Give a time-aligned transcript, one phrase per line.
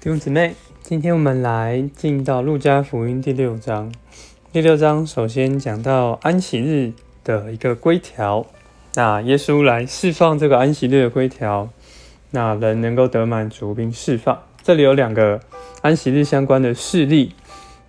[0.00, 3.92] 弟兄姊妹，今天我们来进到路加福音第六章。
[4.52, 6.92] 第六章首先讲到安息日
[7.24, 8.46] 的一个规条，
[8.94, 11.68] 那耶稣来释放这个安息日的规条，
[12.30, 14.40] 那人能够得满足并释放。
[14.62, 15.40] 这里有两个
[15.82, 17.34] 安息日相关的事例。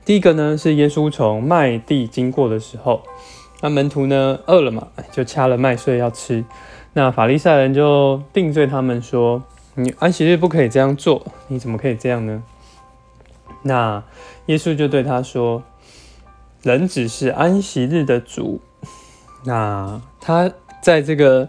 [0.04, 3.04] 第一个呢是耶稣从麦地经过的时候，
[3.62, 6.44] 那门徒呢饿了嘛，就掐了麦穗要吃。
[6.94, 9.44] 那法利赛人就定罪他们说。
[9.82, 12.44] 你安息日不可以这样做，你怎么可以这样呢？
[13.62, 14.04] 那
[14.48, 15.64] 耶稣就对他说
[16.64, 18.60] ：“人只是安息日的主，
[19.46, 20.52] 那他
[20.82, 21.48] 在这个，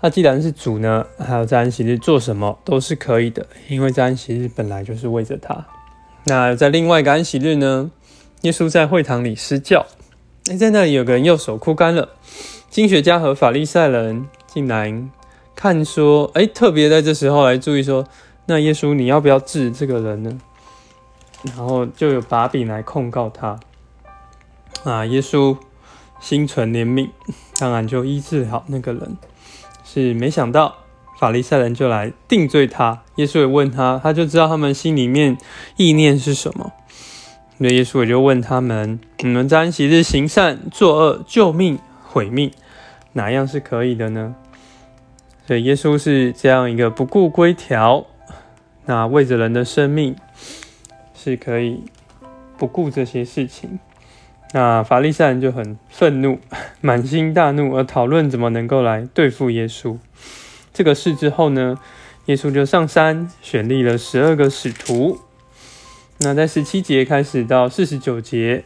[0.00, 5.66] 他既然是主呢，还有在安息日做什么都是可以的，因为在安息日本来就是为着他。
[6.24, 7.90] 那在另外一个安息日呢，
[8.42, 9.84] 耶稣在会堂里施教，
[10.50, 12.08] 哎，在那里有个人右手枯干了，
[12.70, 14.94] 经学家和法利赛人进来。”
[15.56, 18.06] 看说，哎，特别在这时候来注意说，
[18.44, 20.38] 那耶稣你要不要治这个人呢？
[21.44, 23.58] 然后就有把柄来控告他。
[24.84, 25.56] 啊，耶稣
[26.20, 27.08] 心存怜悯，
[27.58, 29.16] 当然就医治好那个人。
[29.82, 30.74] 是没想到
[31.18, 33.02] 法利赛人就来定罪他。
[33.14, 35.38] 耶稣也问他，他就知道他们心里面
[35.76, 36.72] 意念是什么。
[37.58, 42.52] 那耶稣也就问他们：你们在安息日行善、作恶、救命、毁命，
[43.14, 44.34] 哪样是可以的呢？
[45.46, 48.04] 所以耶稣是这样一个不顾规条，
[48.86, 50.16] 那为着人的生命
[51.14, 51.84] 是可以
[52.58, 53.78] 不顾这些事情。
[54.52, 56.40] 那法利赛人就很愤怒，
[56.80, 59.96] 满心大怒，而讨论怎么能够来对付耶稣。
[60.72, 61.78] 这个事之后呢，
[62.24, 65.20] 耶稣就上山选立了十二个使徒。
[66.18, 68.64] 那在十七节开始到四十九节，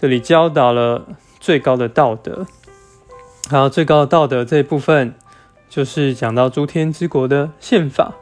[0.00, 1.06] 这里教导了
[1.38, 2.46] 最高的道德。
[3.48, 5.14] 好，最高的道德这一部分。
[5.68, 8.14] 就是讲到诸天之国的宪法，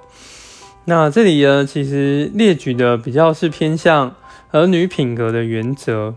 [0.85, 4.15] 那这里呢，其实列举的比较是偏向
[4.51, 6.15] 儿女品格的原则，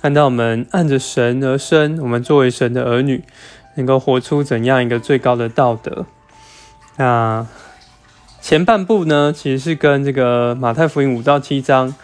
[0.00, 3.24] 看到我们按着神而生，我们作为神的儿女，
[3.76, 6.06] 能够活出怎样一个最高的道德。
[6.96, 7.46] 那
[8.40, 11.94] 前半部呢，其实是跟这个马太福音五到七章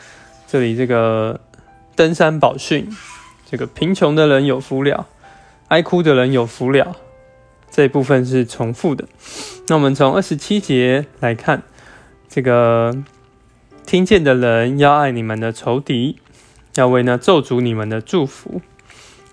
[0.47, 1.41] 这里这个
[1.95, 2.89] 登山宝训，
[3.51, 5.07] 这个贫穷的人有福了，
[5.69, 6.97] 哀哭的人有福了。
[7.75, 9.05] 这一部分是重复的。
[9.67, 11.65] 那我们从二十七节来看，
[12.29, 12.97] 这个
[13.85, 16.19] 听见的人要爱你们的仇敌，
[16.77, 18.63] 要为那咒诅你们的祝福。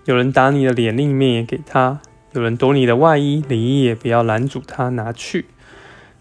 [0.06, 2.00] 有人打你的脸，另一面也给他；
[2.32, 5.46] 有人夺你的外衣，里衣也不要拦阻他拿去。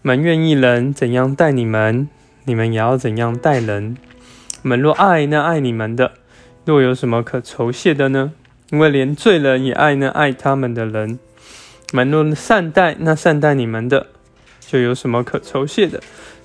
[0.03, 2.07] 门愿意人怎样待你们，
[2.45, 3.97] 你们也要怎样待人。
[4.61, 6.11] 门若爱那爱你们的，
[6.65, 8.33] 若有什么可酬谢的呢？
[8.69, 11.17] 因为连罪人也爱那爱他们的人。
[11.91, 14.07] 门若善待那善待你们的，
[14.59, 16.01] 就有什么可酬谢的？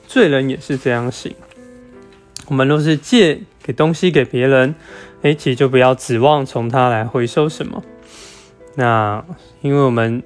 [0.08, 1.34] 罪人也是这样行。
[2.46, 4.74] 我们若是借给东西给别人，
[5.22, 7.82] 哎，其实就不要指望从他来回收什么。
[8.76, 9.24] 那
[9.62, 10.22] 因为我们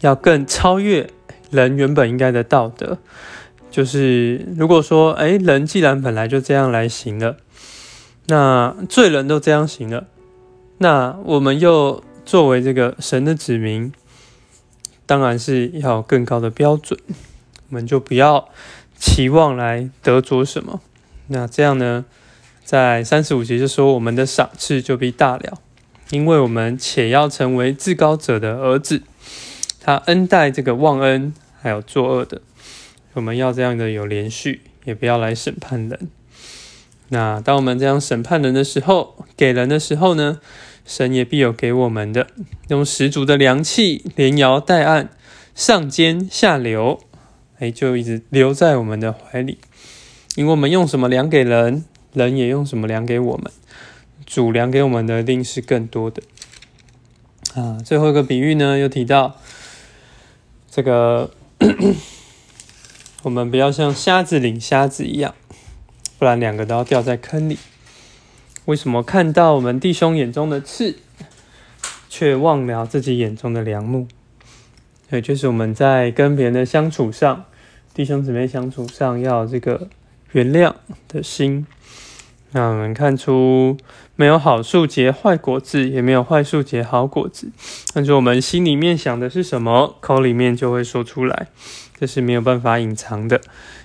[0.00, 1.10] 要更超越
[1.50, 2.98] 人原本应该的道德，
[3.70, 7.36] 就是如果说，哎，人既然本来就这样来行了，
[8.26, 10.06] 那罪人都这样行了，
[10.78, 13.92] 那我们又作为这个神的子民。
[15.06, 16.98] 当然是要更高的标准，
[17.68, 18.48] 我们就不要
[18.98, 20.80] 期望来得着什么。
[21.28, 22.04] 那这样呢，
[22.64, 25.60] 在三十五节就说我们的赏赐就必大了，
[26.10, 29.02] 因为我们且要成为至高者的儿子，
[29.80, 32.42] 他恩待这个忘恩还有作恶的，
[33.14, 36.08] 我们要这样的有连续，也不要来审判人。
[37.10, 40.40] 那当我们这样审判人的时候，给人的时候呢？
[40.86, 42.28] 神也必有给我们的，
[42.68, 45.10] 用十足的良气，连摇带按，
[45.54, 47.00] 上尖下流，
[47.58, 49.58] 哎，就一直留在我们的怀里。
[50.36, 53.50] 因为我们用什么量给人，人也用什么量给我们。
[54.24, 56.22] 主量给我们的，一定是更多的。
[57.54, 59.36] 啊，最后一个比喻呢，又提到
[60.70, 61.30] 这个，
[63.22, 65.34] 我们不要像瞎子领瞎子一样，
[66.18, 67.58] 不然两个都要掉在坑里。
[68.66, 70.96] 为什么看到我们弟兄眼中的刺，
[72.08, 74.08] 却忘了自己眼中的良木？
[75.08, 77.44] 对，就是我们在跟别人的相处上，
[77.94, 79.88] 弟兄姊妹相处上，要这个
[80.32, 80.74] 原谅
[81.06, 81.64] 的心。
[82.52, 83.76] 那我们看出
[84.14, 87.50] 没有好树结坏果子，也没有坏树结好果子。
[87.92, 91.48] 但是我们心里面想的是什么，口里面就会说出来，
[91.98, 93.40] 这是没有办法隐藏的。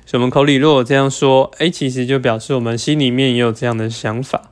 [0.06, 4.52] 所以，我们口里如果这样说，哎，其实就表示我们心里面也有这样的想法。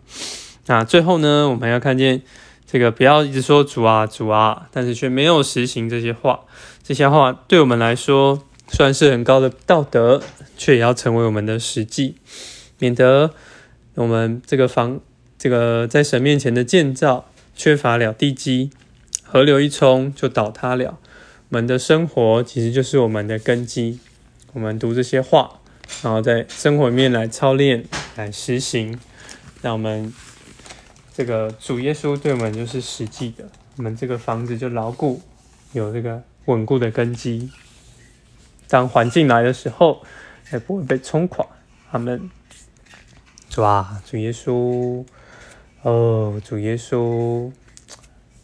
[0.67, 2.21] 那最后呢，我们要看见
[2.69, 6.41] 这个，不要一直说主啊主啊，但是却没有实行这些话。
[6.83, 10.21] 这些话对我们来说虽然是很高的道德，
[10.57, 12.15] 却也要成为我们的实际，
[12.77, 13.31] 免得
[13.99, 15.01] 我们这个房
[15.37, 18.69] 这个在神面前的建造缺乏了地基，
[19.25, 20.97] 河流一冲就倒塌了。
[21.49, 23.99] 我们的生活其实就是我们的根基。
[24.53, 25.59] 我们读这些话，
[26.01, 27.83] 然后在生活里面来操练、
[28.15, 28.97] 来实行，
[29.61, 30.13] 让我们
[31.13, 35.21] 这个主耶稣对我们就是实际的，我们这个房子就牢固，
[35.73, 37.49] 有这个稳固的根基。
[38.69, 40.01] 当环境来的时候，
[40.53, 41.45] 也不会被冲垮。
[41.91, 42.29] 他们
[43.49, 45.03] 主啊，主耶稣，
[45.81, 47.51] 哦，主耶稣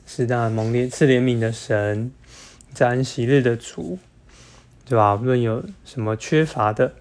[0.05, 2.11] 是那蒙怜赐怜悯的神。
[2.73, 3.97] 在安息日的主，
[4.83, 5.15] 对吧？
[5.15, 6.93] 无论有什么缺乏的、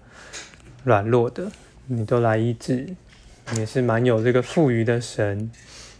[0.85, 1.51] 软弱的，
[1.87, 2.95] 你都来医治。
[3.57, 5.51] 也是蛮有这个富余的神，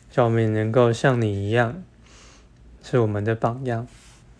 [0.09, 1.83] 叫我们能够像你一样，
[2.81, 3.85] 是我们的榜样，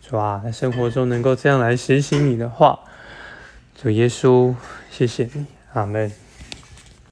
[0.02, 0.42] 是吧？
[0.44, 2.80] 在生活中能够这样来实行你的话，
[3.76, 4.56] 主耶稣，
[4.90, 6.25] 谢谢你，阿门。